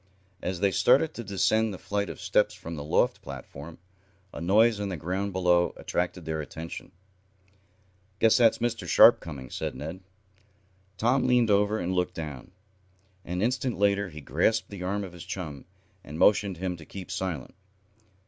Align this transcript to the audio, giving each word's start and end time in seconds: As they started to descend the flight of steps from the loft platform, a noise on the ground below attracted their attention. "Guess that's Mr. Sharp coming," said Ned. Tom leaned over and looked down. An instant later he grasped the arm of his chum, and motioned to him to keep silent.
As 0.41 0.61
they 0.61 0.71
started 0.71 1.13
to 1.13 1.23
descend 1.23 1.71
the 1.71 1.77
flight 1.77 2.09
of 2.09 2.19
steps 2.19 2.55
from 2.55 2.73
the 2.75 2.83
loft 2.83 3.21
platform, 3.21 3.77
a 4.33 4.41
noise 4.41 4.79
on 4.79 4.89
the 4.89 4.97
ground 4.97 5.31
below 5.31 5.75
attracted 5.77 6.25
their 6.25 6.41
attention. 6.41 6.91
"Guess 8.17 8.37
that's 8.37 8.57
Mr. 8.57 8.87
Sharp 8.87 9.19
coming," 9.19 9.51
said 9.51 9.75
Ned. 9.75 9.99
Tom 10.97 11.27
leaned 11.27 11.51
over 11.51 11.77
and 11.77 11.93
looked 11.93 12.15
down. 12.15 12.49
An 13.23 13.43
instant 13.43 13.77
later 13.77 14.09
he 14.09 14.21
grasped 14.21 14.71
the 14.71 14.81
arm 14.81 15.03
of 15.03 15.13
his 15.13 15.23
chum, 15.23 15.65
and 16.03 16.17
motioned 16.17 16.55
to 16.55 16.61
him 16.61 16.77
to 16.77 16.85
keep 16.87 17.11
silent. 17.11 17.53